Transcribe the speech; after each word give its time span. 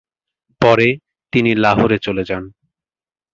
পরে 0.61 0.87
তিনি 1.33 1.51
লাহোরে 1.55 1.97
চলে 1.97 2.23
যান। 2.23 2.43